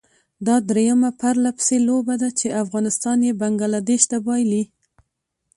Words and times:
دا 0.45 0.55
درېيمه 0.69 1.09
پرلپسې 1.21 1.77
لوبه 1.87 2.15
ده 2.21 2.29
چې 2.39 2.57
افغانستان 2.63 3.17
یې 3.27 3.37
بنګله 3.41 3.79
دېش 3.89 4.03
ته 4.11 4.17
بايلي. 4.25 4.63